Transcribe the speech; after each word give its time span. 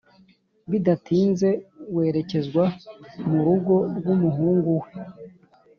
bidatinze 0.71 1.49
werekezwa 1.95 2.63
murugo 3.29 3.75
rw’umuhungu 3.97 4.71
we 4.81 4.89